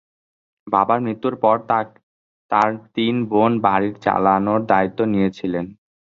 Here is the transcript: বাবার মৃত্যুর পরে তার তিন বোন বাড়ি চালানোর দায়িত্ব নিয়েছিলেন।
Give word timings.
বাবার 0.67 0.99
মৃত্যুর 1.05 1.35
পরে 1.43 1.61
তার 2.51 2.69
তিন 2.95 3.15
বোন 3.31 3.51
বাড়ি 3.65 3.89
চালানোর 4.03 4.61
দায়িত্ব 4.71 4.99
নিয়েছিলেন। 5.05 5.65